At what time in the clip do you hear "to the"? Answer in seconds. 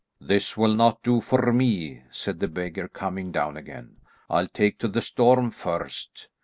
4.79-4.99